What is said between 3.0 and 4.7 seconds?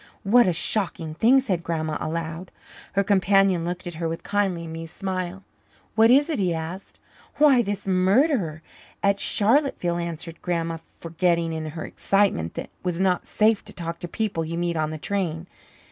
companion looked at her with a kindly,